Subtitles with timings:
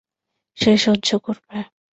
[0.57, 1.57] সে সহ্য করবে।